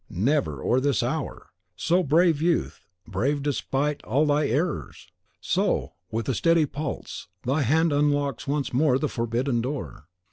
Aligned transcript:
Never, 0.09 0.59
or 0.59 0.81
this 0.81 1.03
hour! 1.03 1.51
So, 1.75 2.01
brave 2.01 2.41
youth, 2.41 2.87
brave 3.07 3.43
despite 3.43 4.03
all 4.03 4.25
thy 4.25 4.47
errors, 4.47 5.05
so, 5.39 5.93
with 6.09 6.27
a 6.27 6.33
steady 6.33 6.65
pulse, 6.65 7.27
thy 7.43 7.61
hand 7.61 7.93
unlocks 7.93 8.47
once 8.47 8.73
more 8.73 8.97
the 8.97 9.07
forbidden 9.07 9.61
door. 9.61 10.07